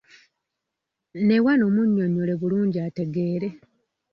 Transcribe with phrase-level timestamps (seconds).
[1.27, 3.49] Ne wano munnyonnyole bulungi ategeere.